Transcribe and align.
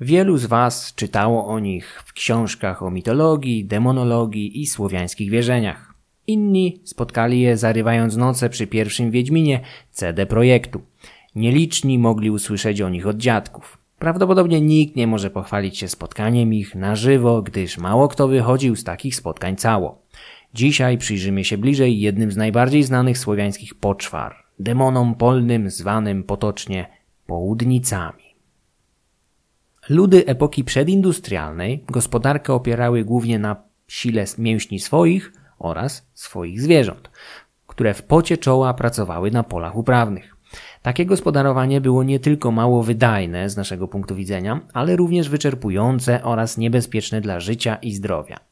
Wielu 0.00 0.38
z 0.38 0.46
Was 0.46 0.94
czytało 0.94 1.46
o 1.46 1.58
nich 1.58 2.02
w 2.06 2.12
książkach 2.12 2.82
o 2.82 2.90
mitologii, 2.90 3.64
demonologii 3.64 4.62
i 4.62 4.66
słowiańskich 4.66 5.30
wierzeniach. 5.30 5.94
Inni 6.26 6.80
spotkali 6.84 7.40
je 7.40 7.56
zarywając 7.56 8.16
noce 8.16 8.50
przy 8.50 8.66
pierwszym 8.66 9.10
Wiedźminie 9.10 9.60
CD 9.90 10.26
Projektu. 10.26 10.82
Nieliczni 11.34 11.98
mogli 11.98 12.30
usłyszeć 12.30 12.80
o 12.80 12.88
nich 12.88 13.06
od 13.06 13.16
dziadków. 13.16 13.78
Prawdopodobnie 13.98 14.60
nikt 14.60 14.96
nie 14.96 15.06
może 15.06 15.30
pochwalić 15.30 15.78
się 15.78 15.88
spotkaniem 15.88 16.54
ich 16.54 16.74
na 16.74 16.96
żywo, 16.96 17.42
gdyż 17.42 17.78
mało 17.78 18.08
kto 18.08 18.28
wychodził 18.28 18.76
z 18.76 18.84
takich 18.84 19.16
spotkań 19.16 19.56
cało. 19.56 20.02
Dzisiaj 20.54 20.98
przyjrzymy 20.98 21.44
się 21.44 21.58
bliżej 21.58 22.00
jednym 22.00 22.32
z 22.32 22.36
najbardziej 22.36 22.82
znanych 22.82 23.18
słowiańskich 23.18 23.74
poczwar, 23.74 24.36
demonom 24.58 25.14
polnym 25.14 25.70
zwanym 25.70 26.22
potocznie 26.24 26.86
południcami. 27.26 28.27
Ludy 29.88 30.26
epoki 30.26 30.64
przedindustrialnej 30.64 31.84
gospodarkę 31.88 32.54
opierały 32.54 33.04
głównie 33.04 33.38
na 33.38 33.56
sile 33.86 34.24
mięśni 34.38 34.80
swoich 34.80 35.32
oraz 35.58 36.10
swoich 36.14 36.60
zwierząt, 36.60 37.10
które 37.66 37.94
w 37.94 38.02
pocie 38.02 38.38
czoła 38.38 38.74
pracowały 38.74 39.30
na 39.30 39.42
polach 39.42 39.76
uprawnych. 39.76 40.36
Takie 40.82 41.06
gospodarowanie 41.06 41.80
było 41.80 42.02
nie 42.02 42.20
tylko 42.20 42.50
mało 42.50 42.82
wydajne 42.82 43.50
z 43.50 43.56
naszego 43.56 43.88
punktu 43.88 44.14
widzenia, 44.14 44.60
ale 44.72 44.96
również 44.96 45.28
wyczerpujące 45.28 46.22
oraz 46.22 46.58
niebezpieczne 46.58 47.20
dla 47.20 47.40
życia 47.40 47.76
i 47.76 47.92
zdrowia. 47.92 48.47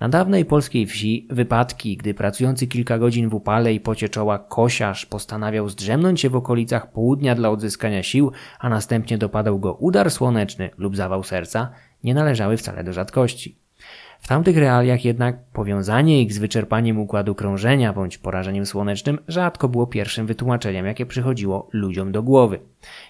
Na 0.00 0.08
dawnej 0.08 0.44
polskiej 0.44 0.86
wsi 0.86 1.26
wypadki, 1.30 1.96
gdy 1.96 2.14
pracujący 2.14 2.66
kilka 2.66 2.98
godzin 2.98 3.28
w 3.28 3.34
upale 3.34 3.74
i 3.74 3.80
pocie 3.80 4.08
czoła 4.08 4.38
kosiarz 4.38 5.06
postanawiał 5.06 5.68
zdrzemnąć 5.68 6.20
się 6.20 6.30
w 6.30 6.36
okolicach 6.36 6.92
południa 6.92 7.34
dla 7.34 7.50
odzyskania 7.50 8.02
sił, 8.02 8.32
a 8.58 8.68
następnie 8.68 9.18
dopadał 9.18 9.58
go 9.58 9.74
udar 9.74 10.10
słoneczny 10.10 10.70
lub 10.78 10.96
zawał 10.96 11.22
serca, 11.22 11.70
nie 12.04 12.14
należały 12.14 12.56
wcale 12.56 12.84
do 12.84 12.92
rzadkości. 12.92 13.56
W 14.20 14.28
tamtych 14.28 14.56
realiach 14.56 15.04
jednak 15.04 15.44
powiązanie 15.52 16.22
ich 16.22 16.32
z 16.32 16.38
wyczerpaniem 16.38 16.98
układu 16.98 17.34
krążenia 17.34 17.92
bądź 17.92 18.18
porażeniem 18.18 18.66
słonecznym 18.66 19.18
rzadko 19.28 19.68
było 19.68 19.86
pierwszym 19.86 20.26
wytłumaczeniem, 20.26 20.86
jakie 20.86 21.06
przychodziło 21.06 21.68
ludziom 21.72 22.12
do 22.12 22.22
głowy. 22.22 22.60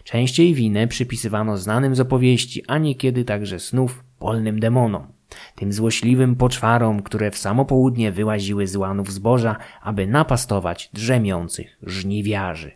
Częściej 0.04 0.54
winę 0.54 0.86
przypisywano 0.86 1.58
znanym 1.58 1.94
z 1.94 2.00
opowieści, 2.00 2.62
a 2.66 2.78
niekiedy 2.78 3.24
także 3.24 3.60
snów 3.60 4.04
polnym 4.18 4.60
demonom 4.60 5.17
tym 5.54 5.72
złośliwym 5.72 6.36
poczwarom, 6.36 7.02
które 7.02 7.30
w 7.30 7.38
samo 7.38 7.64
południe 7.64 8.12
wyłaziły 8.12 8.66
z 8.66 8.76
łanów 8.76 9.12
zboża, 9.12 9.56
aby 9.82 10.06
napastować 10.06 10.90
drzemiących 10.92 11.78
żniwiarzy. 11.82 12.70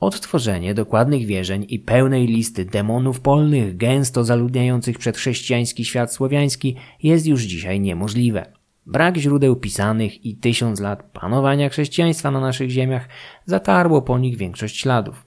Odtworzenie 0.00 0.74
dokładnych 0.74 1.26
wierzeń 1.26 1.66
i 1.68 1.78
pełnej 1.78 2.26
listy 2.26 2.64
demonów 2.64 3.20
polnych 3.20 3.76
gęsto 3.76 4.24
zaludniających 4.24 4.98
przedchrześcijański 4.98 5.84
świat 5.84 6.12
słowiański 6.12 6.76
jest 7.02 7.26
już 7.26 7.42
dzisiaj 7.42 7.80
niemożliwe. 7.80 8.52
Brak 8.86 9.16
źródeł 9.16 9.56
pisanych 9.56 10.26
i 10.26 10.36
tysiąc 10.36 10.80
lat 10.80 11.02
panowania 11.12 11.68
chrześcijaństwa 11.68 12.30
na 12.30 12.40
naszych 12.40 12.70
ziemiach 12.70 13.08
zatarło 13.46 14.02
po 14.02 14.18
nich 14.18 14.36
większość 14.36 14.80
śladów. 14.80 15.24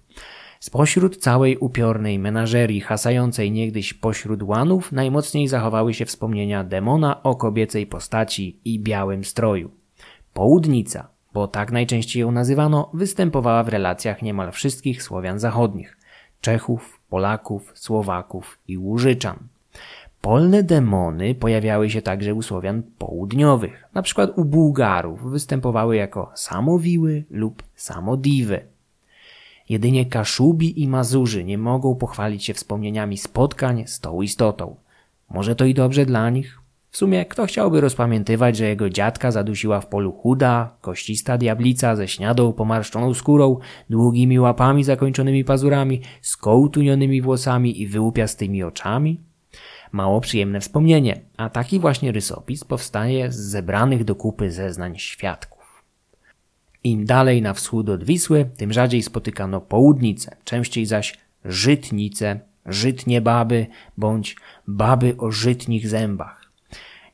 Spośród 0.67 1.17
całej 1.17 1.57
upiornej 1.57 2.19
menażerii 2.19 2.81
hasającej 2.81 3.51
niegdyś 3.51 3.93
pośród 3.93 4.43
łanów 4.43 4.91
najmocniej 4.91 5.47
zachowały 5.47 5.93
się 5.93 6.05
wspomnienia 6.05 6.63
demona 6.63 7.23
o 7.23 7.35
kobiecej 7.35 7.87
postaci 7.87 8.59
i 8.65 8.79
białym 8.79 9.23
stroju. 9.23 9.71
Południca, 10.33 11.07
bo 11.33 11.47
tak 11.47 11.71
najczęściej 11.71 12.21
ją 12.21 12.31
nazywano, 12.31 12.89
występowała 12.93 13.63
w 13.63 13.69
relacjach 13.69 14.21
niemal 14.21 14.51
wszystkich 14.51 15.03
Słowian 15.03 15.39
zachodnich 15.39 15.97
Czechów, 16.41 16.99
Polaków, 17.09 17.71
Słowaków 17.75 18.59
i 18.67 18.77
Łużyczan. 18.77 19.37
Polne 20.21 20.63
demony 20.63 21.35
pojawiały 21.35 21.89
się 21.89 22.01
także 22.01 22.33
u 22.33 22.41
Słowian 22.41 22.83
południowych, 22.97 23.83
na 23.93 24.01
przykład 24.01 24.37
u 24.37 24.45
Bułgarów 24.45 25.31
występowały 25.31 25.95
jako 25.95 26.31
samowiły 26.35 27.23
lub 27.29 27.63
samodiwy. 27.75 28.76
Jedynie 29.69 30.05
Kaszubi 30.05 30.81
i 30.81 30.87
Mazurzy 30.87 31.43
nie 31.43 31.57
mogą 31.57 31.95
pochwalić 31.95 32.45
się 32.45 32.53
wspomnieniami 32.53 33.17
spotkań 33.17 33.83
z 33.87 33.99
tą 33.99 34.21
istotą. 34.21 34.75
Może 35.29 35.55
to 35.55 35.65
i 35.65 35.73
dobrze 35.73 36.05
dla 36.05 36.29
nich? 36.29 36.59
W 36.91 36.97
sumie 36.97 37.25
kto 37.25 37.45
chciałby 37.45 37.81
rozpamiętywać, 37.81 38.57
że 38.57 38.65
jego 38.65 38.89
dziadka 38.89 39.31
zadusiła 39.31 39.81
w 39.81 39.87
polu 39.87 40.11
chuda, 40.11 40.77
koścista 40.81 41.37
diablica 41.37 41.95
ze 41.95 42.07
śniadą 42.07 42.53
pomarszczoną 42.53 43.13
skórą, 43.13 43.59
długimi 43.89 44.39
łapami 44.39 44.83
zakończonymi 44.83 45.43
pazurami, 45.43 46.01
skołtunionymi 46.21 47.21
włosami 47.21 47.81
i 47.81 47.87
wyłupiastymi 47.87 48.63
oczami? 48.63 49.21
Mało 49.91 50.21
przyjemne 50.21 50.59
wspomnienie, 50.59 51.21
a 51.37 51.49
taki 51.49 51.79
właśnie 51.79 52.11
rysopis 52.11 52.63
powstaje 52.63 53.31
z 53.31 53.35
zebranych 53.35 54.03
do 54.03 54.15
kupy 54.15 54.51
zeznań 54.51 54.97
świadków. 54.97 55.56
Im 56.83 57.05
dalej 57.05 57.41
na 57.41 57.53
wschód 57.53 57.89
od 57.89 58.03
Wisły, 58.03 58.49
tym 58.57 58.73
rzadziej 58.73 59.03
spotykano 59.03 59.61
południce, 59.61 60.35
częściej 60.43 60.85
zaś 60.85 61.17
żytnice, 61.45 62.39
żytnie 62.65 63.21
baby 63.21 63.67
bądź 63.97 64.35
baby 64.67 65.15
o 65.17 65.31
żytnich 65.31 65.87
zębach. 65.87 66.51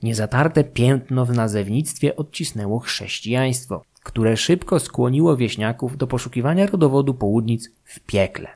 Niezatarte 0.04 0.64
piętno 0.64 1.26
w 1.26 1.34
nazewnictwie 1.34 2.16
odcisnęło 2.16 2.80
chrześcijaństwo, 2.80 3.84
które 4.04 4.38
szybko 4.38 4.80
skłoniło 4.80 5.38
wieśniaków 5.38 5.98
do 5.98 6.08
poszukiwania 6.08 6.66
rodowodu 6.66 7.14
południc 7.14 7.70
w 7.84 8.00
piekle. 8.00 8.48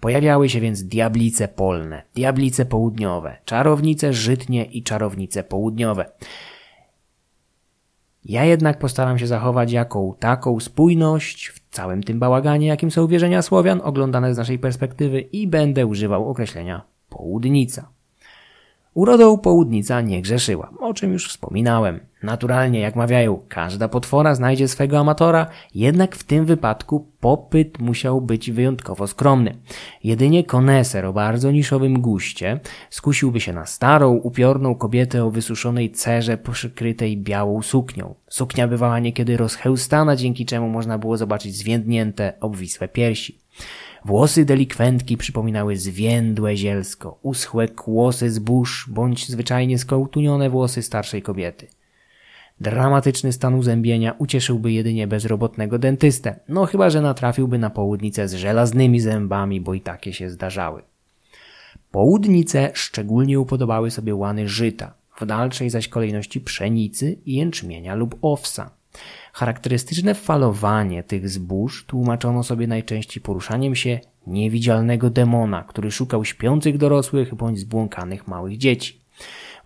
Pojawiały 0.00 0.48
się 0.48 0.60
więc 0.60 0.82
diablice 0.82 1.48
polne, 1.48 2.02
diablice 2.14 2.66
południowe, 2.66 3.36
czarownice 3.44 4.12
żytnie 4.12 4.64
i 4.64 4.82
czarownice 4.82 5.44
południowe. 5.44 6.10
Ja 8.28 8.44
jednak 8.44 8.78
postaram 8.78 9.18
się 9.18 9.26
zachować 9.26 9.72
jaką 9.72 10.14
taką 10.18 10.60
spójność 10.60 11.48
w 11.48 11.60
całym 11.70 12.02
tym 12.02 12.18
bałaganie, 12.18 12.66
jakim 12.66 12.90
są 12.90 13.06
wierzenia 13.06 13.42
Słowian, 13.42 13.80
oglądane 13.84 14.34
z 14.34 14.38
naszej 14.38 14.58
perspektywy 14.58 15.20
i 15.20 15.46
będę 15.46 15.86
używał 15.86 16.28
określenia 16.28 16.82
południca. 17.08 17.95
Urodą 18.96 19.38
południca 19.38 20.00
nie 20.00 20.22
grzeszyła, 20.22 20.70
o 20.80 20.94
czym 20.94 21.12
już 21.12 21.28
wspominałem. 21.28 22.00
Naturalnie, 22.22 22.80
jak 22.80 22.96
mawiają, 22.96 23.40
każda 23.48 23.88
potwora 23.88 24.34
znajdzie 24.34 24.68
swego 24.68 24.98
amatora, 24.98 25.46
jednak 25.74 26.16
w 26.16 26.24
tym 26.24 26.44
wypadku 26.44 27.06
popyt 27.20 27.78
musiał 27.78 28.20
być 28.20 28.50
wyjątkowo 28.50 29.06
skromny. 29.06 29.56
Jedynie 30.04 30.44
koneser 30.44 31.04
o 31.06 31.12
bardzo 31.12 31.50
niszowym 31.50 32.00
guście 32.00 32.60
skusiłby 32.90 33.40
się 33.40 33.52
na 33.52 33.66
starą, 33.66 34.12
upiorną 34.12 34.74
kobietę 34.74 35.24
o 35.24 35.30
wysuszonej 35.30 35.90
cerze 35.90 36.38
przykrytej 36.38 37.16
białą 37.16 37.62
suknią. 37.62 38.14
Suknia 38.28 38.68
bywała 38.68 38.98
niekiedy 38.98 39.36
rozchełstana, 39.36 40.16
dzięki 40.16 40.46
czemu 40.46 40.68
można 40.68 40.98
było 40.98 41.16
zobaczyć 41.16 41.56
zwiędnięte, 41.56 42.32
obwisłe 42.40 42.88
piersi. 42.88 43.38
Włosy 44.06 44.44
delikwentki 44.44 45.16
przypominały 45.16 45.76
zwiędłe 45.76 46.56
zielsko, 46.56 47.18
uschłe 47.22 47.68
kłosy 47.68 48.30
zbóż 48.30 48.86
bądź 48.90 49.28
zwyczajnie 49.28 49.78
skołtunione 49.78 50.50
włosy 50.50 50.82
starszej 50.82 51.22
kobiety. 51.22 51.66
Dramatyczny 52.60 53.32
stan 53.32 53.54
uzębienia 53.54 54.14
ucieszyłby 54.18 54.72
jedynie 54.72 55.06
bezrobotnego 55.06 55.78
dentystę, 55.78 56.40
no 56.48 56.66
chyba, 56.66 56.90
że 56.90 57.00
natrafiłby 57.00 57.58
na 57.58 57.70
południcę 57.70 58.28
z 58.28 58.34
żelaznymi 58.34 59.00
zębami, 59.00 59.60
bo 59.60 59.74
i 59.74 59.80
takie 59.80 60.12
się 60.12 60.30
zdarzały. 60.30 60.82
Południce 61.90 62.70
szczególnie 62.74 63.40
upodobały 63.40 63.90
sobie 63.90 64.14
łany 64.14 64.48
żyta, 64.48 64.94
w 65.20 65.26
dalszej 65.26 65.70
zaś 65.70 65.88
kolejności 65.88 66.40
pszenicy, 66.40 67.18
jęczmienia 67.26 67.94
lub 67.94 68.18
owsa. 68.22 68.70
Charakterystyczne 69.32 70.14
falowanie 70.14 71.02
tych 71.02 71.28
zbóż 71.28 71.84
tłumaczono 71.86 72.42
sobie 72.42 72.66
najczęściej 72.66 73.22
poruszaniem 73.22 73.74
się 73.74 74.00
niewidzialnego 74.26 75.10
demona, 75.10 75.62
który 75.62 75.90
szukał 75.90 76.24
śpiących 76.24 76.78
dorosłych 76.78 77.34
bądź 77.34 77.58
zbłąkanych 77.58 78.28
małych 78.28 78.58
dzieci. 78.58 79.00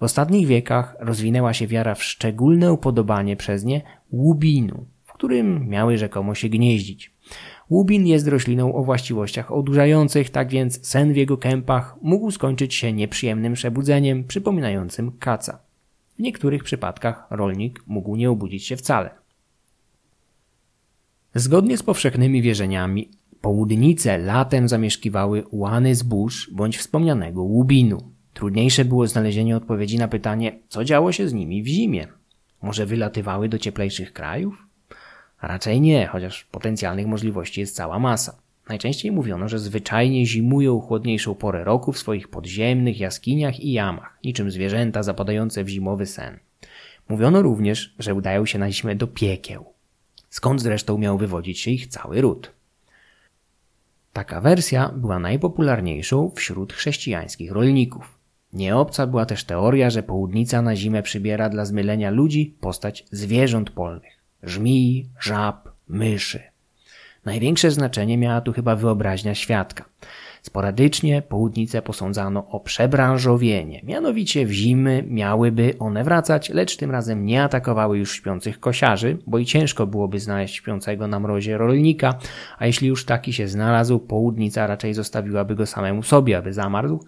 W 0.00 0.02
ostatnich 0.02 0.46
wiekach 0.46 0.96
rozwinęła 0.99 1.52
się 1.52 1.66
wiara 1.66 1.94
w 1.94 2.04
szczególne 2.04 2.72
upodobanie 2.72 3.37
przez 3.37 3.64
nie 3.64 3.82
łubinu, 4.12 4.87
w 5.04 5.12
którym 5.12 5.69
miały 5.69 5.99
rzekomo 5.99 6.34
się 6.34 6.49
gnieździć. 6.49 7.14
Łubin 7.70 8.06
jest 8.06 8.28
rośliną 8.28 8.75
o 8.75 8.84
właściwościach 8.84 9.52
odurzających, 9.52 10.31
tak 10.31 10.49
więc 10.49 10.87
sen 10.87 11.12
w 11.12 11.16
jego 11.16 11.38
kępach 11.38 11.96
mógł 12.02 12.31
skończyć 12.31 12.75
się 12.75 12.93
nieprzyjemnym 12.93 13.54
przebudzeniem 13.54 14.25
przypominającym 14.25 15.12
kaca. 15.19 15.58
W 16.19 16.22
niektórych 16.22 16.64
przypadkach 16.64 17.26
rolnik 17.31 17.82
mógł 17.87 18.16
nie 18.16 18.31
obudzić 18.31 18.66
się 18.66 18.76
wcale. 18.76 19.19
Zgodnie 21.34 21.76
z 21.76 21.82
powszechnymi 21.82 22.42
wierzeniami, 22.42 23.10
południce 23.40 24.18
latem 24.18 24.68
zamieszkiwały 24.68 25.44
łany 25.52 25.94
zbóż 25.94 26.50
bądź 26.52 26.78
wspomnianego 26.78 27.42
łubinu. 27.42 28.12
Trudniejsze 28.34 28.84
było 28.84 29.06
znalezienie 29.06 29.56
odpowiedzi 29.56 29.98
na 29.98 30.08
pytanie, 30.08 30.58
co 30.68 30.84
działo 30.84 31.12
się 31.12 31.28
z 31.28 31.32
nimi 31.32 31.62
w 31.62 31.66
zimie. 31.66 32.06
Może 32.62 32.86
wylatywały 32.86 33.48
do 33.48 33.58
cieplejszych 33.58 34.12
krajów? 34.12 34.66
Raczej 35.42 35.80
nie, 35.80 36.06
chociaż 36.06 36.44
potencjalnych 36.44 37.06
możliwości 37.06 37.60
jest 37.60 37.76
cała 37.76 37.98
masa. 37.98 38.38
Najczęściej 38.68 39.12
mówiono, 39.12 39.48
że 39.48 39.58
zwyczajnie 39.58 40.26
zimują 40.26 40.80
chłodniejszą 40.80 41.34
porę 41.34 41.64
roku 41.64 41.92
w 41.92 41.98
swoich 41.98 42.28
podziemnych 42.28 43.00
jaskiniach 43.00 43.60
i 43.60 43.72
jamach, 43.72 44.18
niczym 44.24 44.50
zwierzęta 44.50 45.02
zapadające 45.02 45.64
w 45.64 45.68
zimowy 45.68 46.06
sen. 46.06 46.38
Mówiono 47.08 47.42
również, 47.42 47.94
że 47.98 48.14
udają 48.14 48.46
się 48.46 48.58
na 48.58 48.70
zimę 48.70 48.94
do 48.94 49.06
piekieł, 49.06 49.66
skąd 50.30 50.62
zresztą 50.62 50.98
miał 50.98 51.18
wywodzić 51.18 51.60
się 51.60 51.70
ich 51.70 51.86
cały 51.86 52.20
ród. 52.20 52.52
Taka 54.12 54.40
wersja 54.40 54.88
była 54.88 55.18
najpopularniejszą 55.18 56.30
wśród 56.36 56.72
chrześcijańskich 56.72 57.52
rolników. 57.52 58.18
Nieobca 58.52 59.06
była 59.06 59.26
też 59.26 59.44
teoria, 59.44 59.90
że 59.90 60.02
południca 60.02 60.62
na 60.62 60.76
zimę 60.76 61.02
przybiera 61.02 61.48
dla 61.48 61.64
zmylenia 61.64 62.10
ludzi 62.10 62.56
postać 62.60 63.04
zwierząt 63.10 63.70
polnych 63.70 64.20
żmij, 64.42 65.08
żab, 65.20 65.68
myszy. 65.88 66.42
Największe 67.24 67.70
znaczenie 67.70 68.18
miała 68.18 68.40
tu 68.40 68.52
chyba 68.52 68.76
wyobraźnia 68.76 69.34
świadka. 69.34 69.84
Sporadycznie 70.42 71.22
południce 71.22 71.82
posądzano 71.82 72.46
o 72.48 72.60
przebranżowienie, 72.60 73.81
mianowicie 73.84 74.46
w 74.46 74.52
zimy 74.52 75.04
miałyby 75.08 75.75
one 75.78 76.04
wracać, 76.04 76.48
lecz 76.48 76.76
tym 76.76 76.90
razem 76.90 77.25
nie 77.25 77.42
atakowały 77.42 77.98
już 77.98 78.12
śpiących 78.14 78.60
kosiarzy, 78.60 79.19
bo 79.26 79.38
i 79.38 79.46
ciężko 79.46 79.87
byłoby 79.87 80.20
znaleźć 80.20 80.54
śpiącego 80.54 81.06
na 81.06 81.20
mrozie 81.20 81.58
rolnika, 81.58 82.19
a 82.58 82.66
jeśli 82.66 82.88
już 82.88 83.04
taki 83.04 83.32
się 83.32 83.48
znalazł, 83.48 83.98
południca 83.98 84.66
raczej 84.66 84.94
zostawiłaby 84.94 85.54
go 85.54 85.66
samemu 85.66 86.02
sobie, 86.02 86.38
aby 86.38 86.52
zamarzł. 86.52 87.04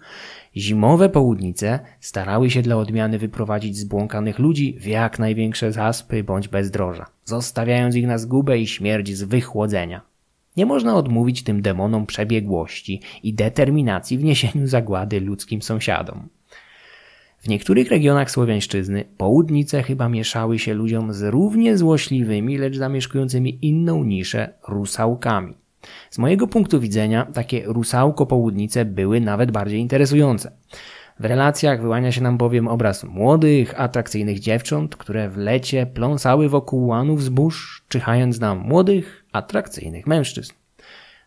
Zimowe 0.55 1.09
południce 1.09 1.79
starały 1.99 2.49
się 2.49 2.61
dla 2.61 2.75
odmiany 2.75 3.19
wyprowadzić 3.19 3.77
zbłąkanych 3.77 4.39
ludzi 4.39 4.77
w 4.79 4.85
jak 4.85 5.19
największe 5.19 5.71
zaspy 5.71 6.23
bądź 6.23 6.47
bezdroża, 6.47 7.05
zostawiając 7.25 7.95
ich 7.95 8.07
na 8.07 8.17
zgubę 8.17 8.57
i 8.57 8.67
śmierć 8.67 9.15
z 9.15 9.23
wychłodzenia. 9.23 10.12
Nie 10.57 10.65
można 10.65 10.95
odmówić 10.95 11.43
tym 11.43 11.61
demonom 11.61 12.05
przebiegłości 12.05 13.01
i 13.23 13.33
determinacji 13.33 14.17
w 14.17 14.23
niesieniu 14.23 14.67
zagłady 14.67 15.19
ludzkim 15.19 15.61
sąsiadom. 15.61 16.29
W 17.39 17.47
niektórych 17.47 17.89
regionach 17.89 18.31
Słowiańszczyzny 18.31 19.05
południce 19.17 19.83
chyba 19.83 20.09
mieszały 20.09 20.59
się 20.59 20.73
ludziom 20.73 21.13
z 21.13 21.21
równie 21.21 21.77
złośliwymi, 21.77 22.57
lecz 22.57 22.77
zamieszkującymi 22.77 23.59
inną 23.61 24.03
niszę 24.03 24.53
rusałkami. 24.67 25.53
Z 26.09 26.17
mojego 26.17 26.47
punktu 26.47 26.79
widzenia 26.79 27.27
takie 27.33 27.63
rusałko-południce 27.65 28.85
były 28.85 29.21
nawet 29.21 29.51
bardziej 29.51 29.79
interesujące. 29.79 30.51
W 31.23 31.25
relacjach 31.25 31.81
wyłania 31.81 32.11
się 32.11 32.21
nam 32.21 32.37
bowiem 32.37 32.67
obraz 32.67 33.03
młodych, 33.03 33.79
atrakcyjnych 33.79 34.39
dziewcząt, 34.39 34.95
które 34.95 35.29
w 35.29 35.37
lecie 35.37 35.85
pląsały 35.85 36.49
wokół 36.49 36.87
łanów 36.87 37.23
zbóż, 37.23 37.85
czyhając 37.87 38.39
na 38.39 38.55
młodych, 38.55 39.25
atrakcyjnych 39.31 40.07
mężczyzn. 40.07 40.53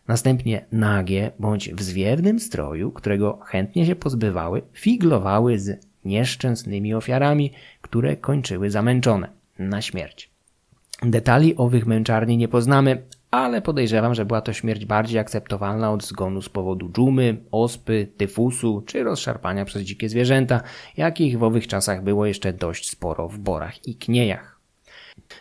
Następnie 0.07 0.65
nagie 0.71 1.31
bądź 1.39 1.73
w 1.73 1.81
zwiewnym 1.81 2.39
stroju, 2.39 2.91
którego 2.91 3.39
chętnie 3.45 3.85
się 3.85 3.95
pozbywały, 3.95 4.61
figlowały 4.73 5.59
z 5.59 5.85
nieszczęsnymi 6.05 6.93
ofiarami, 6.93 7.51
które 7.81 8.17
kończyły 8.17 8.71
zamęczone 8.71 9.29
na 9.59 9.81
śmierć. 9.81 10.31
Detali 11.03 11.55
owych 11.55 11.85
męczarni 11.85 12.37
nie 12.37 12.47
poznamy, 12.47 13.03
ale 13.31 13.61
podejrzewam, 13.61 14.15
że 14.15 14.25
była 14.25 14.41
to 14.41 14.53
śmierć 14.53 14.85
bardziej 14.85 15.19
akceptowalna 15.19 15.91
od 15.91 16.03
zgonu 16.03 16.41
z 16.41 16.49
powodu 16.49 16.89
dżumy, 16.89 17.37
ospy, 17.51 18.07
tyfusu 18.17 18.83
czy 18.85 19.03
rozszarpania 19.03 19.65
przez 19.65 19.83
dzikie 19.83 20.09
zwierzęta, 20.09 20.61
jakich 20.97 21.39
w 21.39 21.43
owych 21.43 21.67
czasach 21.67 22.03
było 22.03 22.25
jeszcze 22.25 22.53
dość 22.53 22.89
sporo 22.89 23.29
w 23.29 23.37
borach 23.37 23.87
i 23.87 23.95
kniejach. 23.95 24.59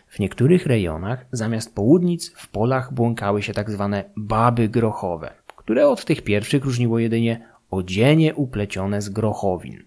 W 0.08 0.18
niektórych 0.18 0.66
rejonach 0.66 1.26
zamiast 1.32 1.74
południc 1.74 2.32
w 2.36 2.48
polach 2.48 2.94
błąkały 2.94 3.42
się 3.42 3.52
tak 3.52 3.70
zwane 3.70 4.04
baby 4.16 4.68
grochowe, 4.68 5.32
które 5.56 5.88
od 5.88 6.04
tych 6.04 6.22
pierwszych 6.22 6.64
różniło 6.64 6.98
jedynie 6.98 7.48
odzienie 7.70 8.34
uplecione 8.34 9.02
z 9.02 9.08
grochowin. 9.08 9.82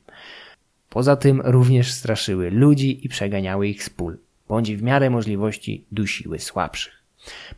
Poza 0.89 1.15
tym 1.15 1.41
również 1.45 1.93
straszyły 1.93 2.51
ludzi 2.51 3.05
i 3.05 3.09
przeganiały 3.09 3.67
ich 3.67 3.83
z 3.83 3.89
pól, 3.89 4.17
bądź 4.47 4.75
w 4.75 4.83
miarę 4.83 5.09
możliwości 5.09 5.85
dusiły 5.91 6.39
słabszych. 6.39 6.98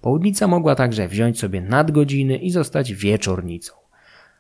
Południca 0.02 0.48
mogła 0.48 0.76
także 0.76 1.08
wziąć 1.08 1.40
sobie 1.40 1.62
nadgodziny 1.62 2.38
i 2.38 2.52
zostać 2.52 2.94
wieczornicą. 2.94 3.74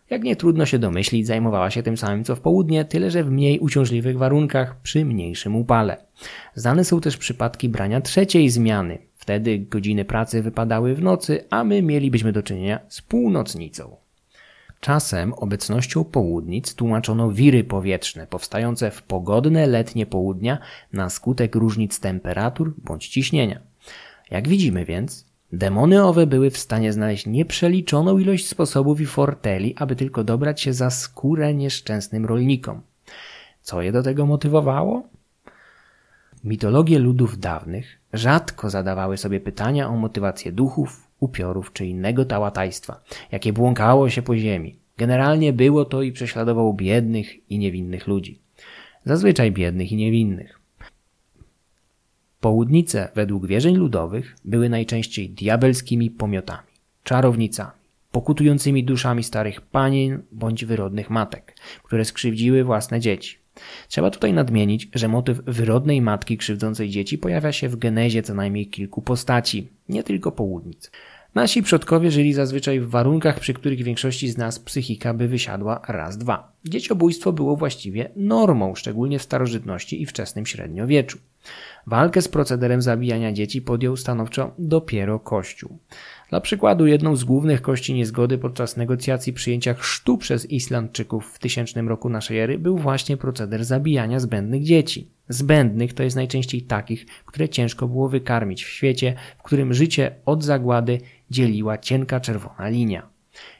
Jak 0.09 0.23
nie 0.23 0.35
trudno 0.35 0.65
się 0.65 0.79
domyślić, 0.79 1.27
zajmowała 1.27 1.71
się 1.71 1.83
tym 1.83 1.97
samym 1.97 2.23
co 2.23 2.35
w 2.35 2.39
południe, 2.39 2.85
tyle 2.85 3.11
że 3.11 3.23
w 3.23 3.31
mniej 3.31 3.59
uciążliwych 3.59 4.17
warunkach 4.17 4.81
przy 4.81 5.05
mniejszym 5.05 5.55
upale. 5.55 5.97
Znane 6.55 6.85
są 6.85 7.01
też 7.01 7.17
przypadki 7.17 7.69
brania 7.69 8.01
trzeciej 8.01 8.49
zmiany. 8.49 8.97
Wtedy 9.15 9.59
godziny 9.59 10.05
pracy 10.05 10.41
wypadały 10.41 10.95
w 10.95 11.01
nocy, 11.01 11.43
a 11.49 11.63
my 11.63 11.81
mielibyśmy 11.81 12.31
do 12.31 12.43
czynienia 12.43 12.79
z 12.89 13.01
północnicą. 13.01 13.95
Czasem 14.79 15.33
obecnością 15.33 16.03
południc 16.03 16.75
tłumaczono 16.75 17.31
wiry 17.31 17.63
powietrzne 17.63 18.27
powstające 18.27 18.91
w 18.91 19.01
pogodne 19.01 19.67
letnie 19.67 20.05
południa 20.05 20.57
na 20.93 21.09
skutek 21.09 21.55
różnic 21.55 21.99
temperatur 21.99 22.73
bądź 22.77 23.07
ciśnienia. 23.07 23.70
Jak 24.31 24.47
widzimy 24.47 24.85
więc, 24.85 25.25
demony 25.53 26.03
owe 26.03 26.27
były 26.27 26.49
w 26.49 26.57
stanie 26.57 26.93
znaleźć 26.93 27.25
nieprzeliczoną 27.25 28.17
ilość 28.17 28.47
sposobów 28.47 29.01
i 29.01 29.05
forteli, 29.05 29.75
aby 29.77 29.95
tylko 29.95 30.23
dobrać 30.23 30.61
się 30.61 30.73
za 30.73 30.89
skórę 30.89 31.53
nieszczęsnym 31.53 32.25
rolnikom. 32.25 32.81
Co 33.61 33.81
je 33.81 33.91
do 33.91 34.03
tego 34.03 34.25
motywowało? 34.25 35.03
Mitologie 36.43 36.99
ludów 36.99 37.39
dawnych 37.39 37.99
rzadko 38.13 38.69
zadawały 38.69 39.17
sobie 39.17 39.39
pytania 39.39 39.89
o 39.89 39.95
motywację 39.95 40.51
duchów, 40.51 41.07
upiorów 41.19 41.73
czy 41.73 41.85
innego 41.85 42.25
tałatajstwa, 42.25 43.01
jakie 43.31 43.53
błąkało 43.53 44.09
się 44.09 44.21
po 44.21 44.37
ziemi. 44.37 44.75
Generalnie 44.97 45.53
było 45.53 45.85
to 45.85 46.01
i 46.01 46.11
prześladowało 46.11 46.73
biednych 46.73 47.51
i 47.51 47.59
niewinnych 47.59 48.07
ludzi. 48.07 48.39
Zazwyczaj 49.05 49.51
biednych 49.51 49.91
i 49.91 49.95
niewinnych. 49.95 50.60
Południce, 52.41 53.09
według 53.15 53.47
wierzeń 53.47 53.75
ludowych, 53.75 54.35
były 54.45 54.69
najczęściej 54.69 55.29
diabelskimi 55.29 56.09
pomiotami, 56.09 56.67
czarownicami, 57.03 57.71
pokutującymi 58.11 58.83
duszami 58.83 59.23
starych 59.23 59.61
panien 59.61 60.21
bądź 60.31 60.65
wyrodnych 60.65 61.09
matek, 61.09 61.55
które 61.83 62.05
skrzywdziły 62.05 62.63
własne 62.63 62.99
dzieci. 62.99 63.37
Trzeba 63.87 64.11
tutaj 64.11 64.33
nadmienić, 64.33 64.89
że 64.93 65.07
motyw 65.07 65.41
wyrodnej 65.45 66.01
matki 66.01 66.37
krzywdzącej 66.37 66.89
dzieci 66.89 67.17
pojawia 67.17 67.51
się 67.51 67.69
w 67.69 67.75
genezie 67.75 68.23
co 68.23 68.33
najmniej 68.33 68.67
kilku 68.67 69.01
postaci, 69.01 69.67
nie 69.89 70.03
tylko 70.03 70.31
południc. 70.31 70.91
Nasi 71.35 71.63
przodkowie 71.63 72.11
żyli 72.11 72.33
zazwyczaj 72.33 72.79
w 72.79 72.89
warunkach, 72.89 73.39
przy 73.39 73.53
których 73.53 73.83
większości 73.83 74.29
z 74.29 74.37
nas 74.37 74.59
psychika 74.59 75.13
by 75.13 75.27
wysiadła 75.27 75.81
raz, 75.87 76.17
dwa. 76.17 76.51
Dzieciobójstwo 76.65 77.33
było 77.33 77.55
właściwie 77.55 78.09
normą, 78.15 78.75
szczególnie 78.75 79.19
w 79.19 79.23
starożytności 79.23 80.01
i 80.01 80.05
wczesnym 80.05 80.45
średniowieczu. 80.45 81.17
Walkę 81.87 82.21
z 82.21 82.27
procederem 82.27 82.81
zabijania 82.81 83.31
dzieci 83.31 83.61
podjął 83.61 83.97
stanowczo 83.97 84.51
dopiero 84.59 85.19
Kościół. 85.19 85.77
Dla 86.29 86.41
przykładu, 86.41 86.87
jedną 86.87 87.15
z 87.15 87.23
głównych 87.23 87.61
kości 87.61 87.93
niezgody 87.93 88.37
podczas 88.37 88.77
negocjacji 88.77 89.33
przyjęcia 89.33 89.73
chrztu 89.73 90.17
przez 90.17 90.51
Islandczyków 90.51 91.33
w 91.33 91.39
tysięcznym 91.39 91.89
roku 91.89 92.09
naszej 92.09 92.39
ery 92.39 92.59
był 92.59 92.77
właśnie 92.77 93.17
proceder 93.17 93.65
zabijania 93.65 94.19
zbędnych 94.19 94.63
dzieci. 94.63 95.07
Zbędnych 95.29 95.93
to 95.93 96.03
jest 96.03 96.15
najczęściej 96.15 96.61
takich, 96.61 97.05
które 97.25 97.49
ciężko 97.49 97.87
było 97.87 98.09
wykarmić 98.09 98.63
w 98.63 98.69
świecie, 98.69 99.13
w 99.37 99.43
którym 99.43 99.73
życie 99.73 100.15
od 100.25 100.43
zagłady 100.43 100.97
dzieliła 101.29 101.77
cienka 101.77 102.19
czerwona 102.19 102.69
linia. 102.69 103.09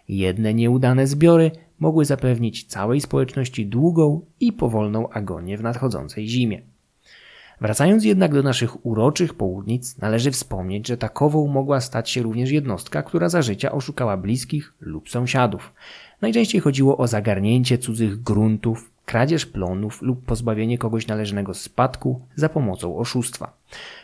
Jedne 0.08 0.54
nieudane 0.54 1.08
zbiory 1.08 1.52
mogły 1.80 2.06
zapewnić 2.06 2.64
całej 2.64 3.02
społeczności 3.02 3.66
długą 3.66 4.26
i 4.40 4.54
powolną 4.54 5.10
agonię 5.10 5.58
w 5.58 5.64
nadchodzącej 5.64 6.28
zimie. 6.28 6.71
Wracając 7.62 8.06
jednak 8.06 8.34
do 8.34 8.44
naszych 8.44 8.86
uroczych 8.86 9.34
południc, 9.34 9.98
należy 9.98 10.32
wspomnieć, 10.32 10.88
że 10.88 10.98
takową 10.98 11.48
mogła 11.48 11.82
stać 11.82 12.10
się 12.10 12.24
również 12.24 12.52
jednostka, 12.52 13.04
która 13.04 13.30
za 13.30 13.42
życia 13.42 13.72
oszukała 13.72 14.18
bliskich 14.18 14.74
lub 14.80 15.10
sąsiadów. 15.10 15.74
Najczęściej 16.22 16.62
chodziło 16.62 16.98
o 16.98 17.08
zagarnięcie 17.08 17.78
cudzych 17.78 18.24
gruntów, 18.24 18.92
kradzież 19.06 19.46
plonów 19.46 20.02
lub 20.02 20.26
pozbawienie 20.26 20.78
kogoś 20.78 21.08
należnego 21.08 21.54
spadku 21.54 22.22
za 22.36 22.50
pomocą 22.50 22.98
oszustwa. 22.98 23.54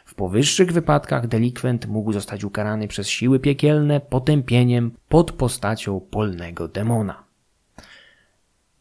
W 0.05 0.15
powyższych 0.15 0.71
wypadkach 0.71 1.27
delikwent 1.27 1.87
mógł 1.87 2.13
zostać 2.13 2.43
ukarany 2.43 2.87
przez 2.87 3.07
siły 3.07 3.39
piekielne 3.39 3.99
potępieniem 3.99 4.91
pod 5.09 5.31
postacią 5.31 5.99
polnego 5.99 6.67
demona. 6.67 7.23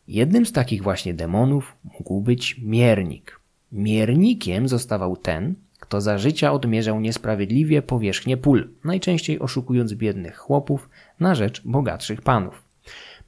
Jednym 0.08 0.46
z 0.46 0.52
takich 0.52 0.82
właśnie 0.82 1.14
demonów 1.14 1.76
mógł 1.84 2.20
być 2.20 2.60
miernik. 2.62 3.45
Miernikiem 3.76 4.68
zostawał 4.68 5.16
ten, 5.16 5.54
kto 5.80 6.00
za 6.00 6.18
życia 6.18 6.52
odmierzał 6.52 7.00
niesprawiedliwie 7.00 7.82
powierzchnię 7.82 8.36
pól, 8.36 8.68
najczęściej 8.84 9.38
oszukując 9.40 9.94
biednych 9.94 10.36
chłopów 10.36 10.88
na 11.20 11.34
rzecz 11.34 11.62
bogatszych 11.64 12.22
panów. 12.22 12.62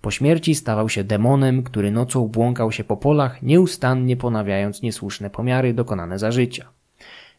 Po 0.01 0.11
śmierci 0.11 0.55
stawał 0.55 0.89
się 0.89 1.05
demonem, 1.05 1.63
który 1.63 1.91
nocą 1.91 2.29
błąkał 2.29 2.73
się 2.73 2.85
po 2.85 2.97
polach, 2.97 3.43
nieustannie 3.43 4.17
ponawiając 4.17 4.83
niesłuszne 4.83 5.31
pomiary 5.31 5.75
dokonane 5.75 6.19
za 6.19 6.33
życia. 6.33 6.69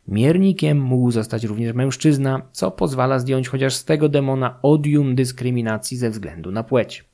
Miernikiem 0.07 0.81
mógł 0.81 1.11
zostać 1.11 1.43
również 1.43 1.73
mężczyzna, 1.73 2.41
co 2.51 2.71
pozwala 2.71 3.19
zdjąć 3.19 3.47
chociaż 3.47 3.75
z 3.75 3.85
tego 3.85 4.09
demona 4.09 4.59
odium 4.61 5.15
dyskryminacji 5.15 5.97
ze 5.97 6.09
względu 6.09 6.51
na 6.51 6.63
płeć. 6.63 7.05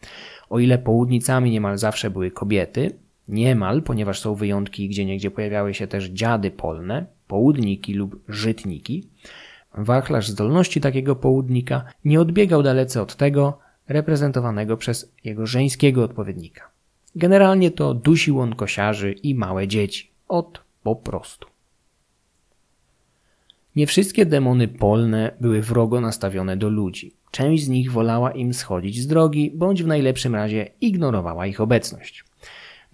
O 0.49 0.59
ile 0.59 0.77
południcami 0.77 1.51
niemal 1.51 1.77
zawsze 1.77 2.09
były 2.09 2.31
kobiety, 2.31 3.04
niemal, 3.27 3.82
ponieważ 3.82 4.20
są 4.20 4.36
wyjątki, 4.36 4.89
gdzie 4.89 5.05
niegdzie 5.05 5.32
pojawiały 5.32 5.74
się 5.74 5.88
też 5.88 6.05
dziady 6.05 6.51
polne, 6.51 7.05
południki 7.27 7.94
lub 7.94 8.24
żytniki, 8.27 9.08
wachlarz 9.77 10.29
zdolności 10.29 10.82
takiego 10.82 11.15
południka 11.15 11.84
nie 12.05 12.22
odbiegał 12.22 12.63
dalece 12.63 13.01
od 13.01 13.15
tego 13.15 13.60
reprezentowanego 13.88 14.77
przez 14.77 15.12
jego 15.24 15.48
żeńskiego 15.48 16.03
odpowiednika. 16.03 16.70
Generalnie 17.15 17.72
to 17.72 17.94
dusił 17.94 18.39
on 18.39 18.55
kosiarzy 18.55 19.12
i 19.12 19.36
małe 19.36 19.67
dzieci. 19.67 20.12
Od 20.27 20.62
po 20.84 20.96
prostu. 20.96 21.48
Nie 23.75 23.88
wszystkie 23.88 24.25
demony 24.25 24.67
polne 24.67 25.32
były 25.41 25.62
wrogo 25.62 26.01
nastawione 26.01 26.58
do 26.58 26.70
ludzi. 26.70 27.13
Część 27.32 27.63
z 27.63 27.67
nich 27.67 27.91
wolała 27.91 28.32
im 28.32 28.53
schodzić 28.53 29.01
z 29.01 29.08
drogi, 29.08 29.51
bądź 29.55 29.84
w 29.84 29.88
najlepszym 29.88 30.36
razie 30.36 30.67
ignorowała 30.82 31.48
ich 31.48 31.62
obecność. 31.62 32.24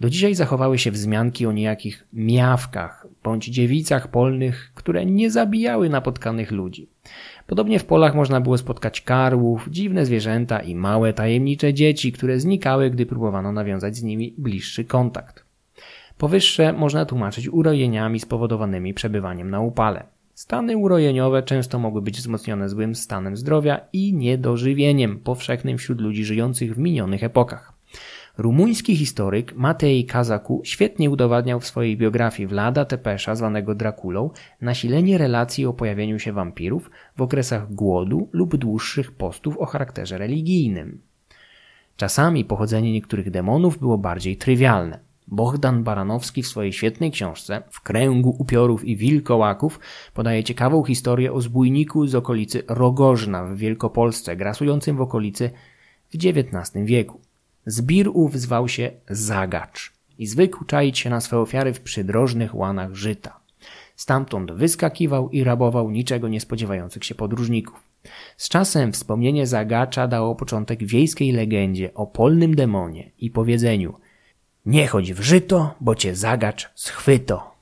Do 0.00 0.10
dzisiaj 0.10 0.34
zachowały 0.34 0.78
się 0.78 0.90
wzmianki 0.90 1.46
o 1.46 1.52
niejakich 1.52 2.06
miawkach 2.12 3.06
bądź 3.24 3.46
dziewicach 3.46 4.08
polnych, 4.08 4.72
które 4.74 5.06
nie 5.06 5.30
zabijały 5.30 5.88
napotkanych 5.88 6.50
ludzi. 6.50 6.88
Podobnie 7.46 7.78
w 7.78 7.84
polach 7.84 8.14
można 8.14 8.40
było 8.40 8.58
spotkać 8.58 9.00
karłów, 9.00 9.66
dziwne 9.70 10.06
zwierzęta 10.06 10.60
i 10.60 10.74
małe 10.74 11.12
tajemnicze 11.12 11.74
dzieci, 11.74 12.12
które 12.12 12.40
znikały, 12.40 12.90
gdy 12.90 13.06
próbowano 13.06 13.52
nawiązać 13.52 13.96
z 13.96 14.02
nimi 14.02 14.34
bliższy 14.38 14.84
kontakt. 14.84 15.44
Powyższe 16.18 16.72
można 16.72 17.04
tłumaczyć 17.04 17.48
urojeniami 17.48 18.20
spowodowanymi 18.20 18.94
przebywaniem 18.94 19.50
na 19.50 19.60
upale. 19.60 20.04
Stany 20.34 20.76
urojeniowe 20.76 21.42
często 21.42 21.78
mogły 21.78 22.02
być 22.02 22.18
wzmocnione 22.18 22.68
złym 22.68 22.94
stanem 22.94 23.36
zdrowia 23.36 23.80
i 23.92 24.14
niedożywieniem 24.14 25.18
powszechnym 25.18 25.78
wśród 25.78 26.00
ludzi 26.00 26.24
żyjących 26.24 26.74
w 26.74 26.78
minionych 26.78 27.24
epokach. 27.24 27.72
Rumuński 28.38 28.96
historyk 28.96 29.54
Matej 29.56 30.06
Kazaku 30.06 30.60
świetnie 30.64 31.10
udowadniał 31.10 31.60
w 31.60 31.66
swojej 31.66 31.96
biografii 31.96 32.46
Vlada 32.46 32.84
Tepesza, 32.84 33.34
zwanego 33.34 33.74
Drakulą, 33.74 34.30
nasilenie 34.60 35.18
relacji 35.18 35.66
o 35.66 35.72
pojawieniu 35.72 36.18
się 36.18 36.32
wampirów 36.32 36.90
w 37.16 37.22
okresach 37.22 37.74
głodu 37.74 38.28
lub 38.32 38.56
dłuższych 38.56 39.12
postów 39.12 39.58
o 39.58 39.66
charakterze 39.66 40.18
religijnym. 40.18 41.00
Czasami 41.96 42.44
pochodzenie 42.44 42.92
niektórych 42.92 43.30
demonów 43.30 43.78
było 43.78 43.98
bardziej 43.98 44.36
trywialne. 44.36 44.98
Bohdan 45.28 45.84
Baranowski 45.84 46.42
w 46.42 46.46
swojej 46.46 46.72
świetnej 46.72 47.10
książce 47.10 47.62
W 47.70 47.80
kręgu 47.80 48.36
upiorów 48.38 48.84
i 48.84 48.96
wilkołaków 48.96 49.80
podaje 50.14 50.44
ciekawą 50.44 50.84
historię 50.84 51.32
o 51.32 51.40
zbójniku 51.40 52.06
z 52.06 52.14
okolicy 52.14 52.62
Rogożna 52.68 53.44
w 53.44 53.56
Wielkopolsce, 53.56 54.36
grasującym 54.36 54.96
w 54.96 55.00
okolicy 55.00 55.50
w 56.10 56.14
XIX 56.14 56.84
wieku. 56.84 57.20
Zbir 57.66 58.08
ów 58.14 58.38
zwał 58.38 58.68
się 58.68 58.90
Zagacz 59.10 59.92
i 60.18 60.26
zwykł 60.26 60.64
czaić 60.64 60.98
się 60.98 61.10
na 61.10 61.20
swe 61.20 61.38
ofiary 61.38 61.74
w 61.74 61.80
przydrożnych 61.80 62.54
łanach 62.54 62.94
żyta. 62.94 63.40
Stamtąd 63.96 64.52
wyskakiwał 64.52 65.30
i 65.30 65.44
rabował 65.44 65.90
niczego 65.90 66.28
nie 66.28 66.40
spodziewających 66.40 67.04
się 67.04 67.14
podróżników. 67.14 67.82
Z 68.36 68.48
czasem 68.48 68.92
wspomnienie 68.92 69.46
Zagacza 69.46 70.08
dało 70.08 70.34
początek 70.34 70.84
wiejskiej 70.84 71.32
legendzie 71.32 71.94
o 71.94 72.06
polnym 72.06 72.54
demonie 72.54 73.10
i 73.18 73.30
powiedzeniu 73.30 73.94
nie 74.66 74.86
chodź 74.86 75.12
w 75.12 75.20
żyto, 75.20 75.74
bo 75.80 75.94
cię 75.94 76.14
Zagacz 76.14 76.70
schwyto. 76.74 77.52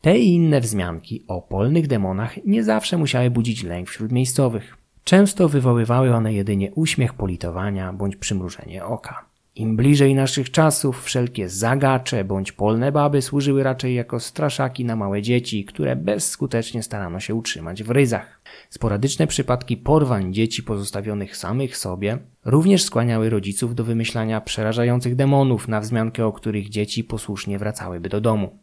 Te 0.00 0.18
i 0.18 0.34
inne 0.34 0.60
wzmianki 0.60 1.24
o 1.28 1.42
polnych 1.42 1.86
demonach 1.86 2.44
nie 2.44 2.64
zawsze 2.64 2.96
musiały 2.96 3.30
budzić 3.30 3.62
lęk 3.62 3.88
wśród 3.88 4.12
miejscowych. 4.12 4.76
Często 5.06 5.48
wywoływały 5.48 6.14
one 6.14 6.32
jedynie 6.32 6.72
uśmiech 6.74 7.14
politowania 7.14 7.92
bądź 7.92 8.16
przymrużenie 8.16 8.84
oka. 8.84 9.24
Im 9.54 9.76
bliżej 9.76 10.14
naszych 10.14 10.50
czasów 10.50 11.04
wszelkie 11.04 11.48
zagacze 11.48 12.24
bądź 12.24 12.52
polne 12.52 12.92
baby 12.92 13.22
służyły 13.22 13.62
raczej 13.62 13.94
jako 13.94 14.20
straszaki 14.20 14.84
na 14.84 14.96
małe 14.96 15.22
dzieci, 15.22 15.64
które 15.64 15.96
bezskutecznie 15.96 16.82
starano 16.82 17.20
się 17.20 17.34
utrzymać 17.34 17.82
w 17.82 17.90
ryzach. 17.90 18.40
Sporadyczne 18.70 19.26
przypadki 19.26 19.76
porwań 19.76 20.34
dzieci 20.34 20.62
pozostawionych 20.62 21.36
samych 21.36 21.76
sobie 21.76 22.18
również 22.44 22.82
skłaniały 22.82 23.30
rodziców 23.30 23.74
do 23.74 23.84
wymyślania 23.84 24.40
przerażających 24.40 25.16
demonów, 25.16 25.68
na 25.68 25.80
wzmiankę 25.80 26.26
o 26.26 26.32
których 26.32 26.68
dzieci 26.68 27.04
posłusznie 27.04 27.58
wracałyby 27.58 28.08
do 28.08 28.20
domu. 28.20 28.58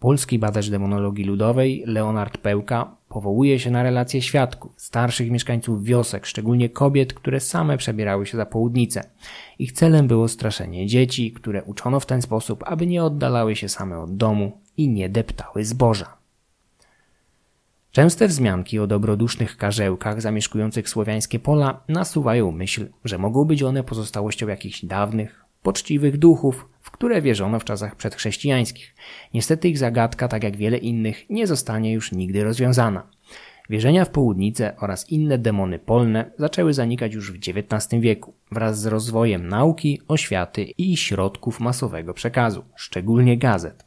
Polski 0.00 0.38
badacz 0.38 0.68
demonologii 0.68 1.24
ludowej 1.24 1.82
Leonard 1.86 2.38
Pełka 2.38 2.96
powołuje 3.12 3.58
się 3.58 3.70
na 3.70 3.82
relacje 3.82 4.22
świadków, 4.22 4.72
starszych 4.76 5.30
mieszkańców 5.30 5.84
wiosek, 5.84 6.26
szczególnie 6.26 6.68
kobiet, 6.68 7.14
które 7.14 7.40
same 7.40 7.76
przebierały 7.76 8.26
się 8.26 8.36
za 8.36 8.46
południce. 8.46 9.10
Ich 9.58 9.72
celem 9.72 10.06
było 10.06 10.28
straszenie 10.28 10.86
dzieci, 10.86 11.32
które 11.32 11.62
uczono 11.62 12.00
w 12.00 12.06
ten 12.06 12.22
sposób, 12.22 12.64
aby 12.66 12.86
nie 12.86 13.04
oddalały 13.04 13.56
się 13.56 13.68
same 13.68 13.98
od 13.98 14.16
domu 14.16 14.60
i 14.76 14.88
nie 14.88 15.08
deptały 15.08 15.64
zboża. 15.64 16.16
Częste 17.90 18.28
wzmianki 18.28 18.78
o 18.78 18.86
dobrodusznych 18.86 19.56
karzełkach 19.56 20.20
zamieszkujących 20.22 20.88
słowiańskie 20.88 21.38
pola 21.38 21.82
nasuwają 21.88 22.52
myśl, 22.52 22.88
że 23.04 23.18
mogą 23.18 23.44
być 23.44 23.62
one 23.62 23.84
pozostałością 23.84 24.48
jakichś 24.48 24.84
dawnych, 24.84 25.44
poczciwych 25.62 26.18
duchów, 26.18 26.68
które 27.02 27.22
wierzono 27.22 27.60
w 27.60 27.64
czasach 27.64 27.96
przedchrześcijańskich. 27.96 28.94
Niestety 29.34 29.68
ich 29.68 29.78
zagadka, 29.78 30.28
tak 30.28 30.44
jak 30.44 30.56
wiele 30.56 30.78
innych, 30.78 31.30
nie 31.30 31.46
zostanie 31.46 31.92
już 31.92 32.12
nigdy 32.12 32.44
rozwiązana. 32.44 33.06
Wierzenia 33.70 34.04
w 34.04 34.10
południce 34.10 34.76
oraz 34.76 35.10
inne 35.10 35.38
demony 35.38 35.78
polne 35.78 36.30
zaczęły 36.38 36.74
zanikać 36.74 37.14
już 37.14 37.32
w 37.32 37.36
XIX 37.36 38.02
wieku 38.02 38.34
wraz 38.52 38.80
z 38.80 38.86
rozwojem 38.86 39.48
nauki, 39.48 40.00
oświaty 40.08 40.62
i 40.62 40.96
środków 40.96 41.60
masowego 41.60 42.14
przekazu, 42.14 42.64
szczególnie 42.76 43.38
gazet. 43.38 43.84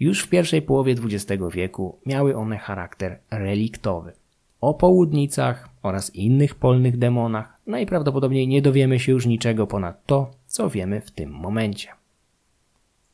Już 0.00 0.22
w 0.22 0.28
pierwszej 0.28 0.62
połowie 0.62 0.94
XX 1.04 1.42
wieku 1.54 1.98
miały 2.06 2.36
one 2.36 2.58
charakter 2.58 3.18
reliktowy. 3.30 4.12
O 4.60 4.74
południcach 4.74 5.68
oraz 5.82 6.14
innych 6.14 6.54
polnych 6.54 6.98
demonach 6.98 7.60
najprawdopodobniej 7.66 8.48
nie 8.48 8.62
dowiemy 8.62 8.98
się 8.98 9.12
już 9.12 9.26
niczego 9.26 9.66
ponad 9.66 10.06
to, 10.06 10.30
co 10.46 10.70
wiemy 10.70 11.00
w 11.00 11.10
tym 11.10 11.30
momencie. 11.30 11.97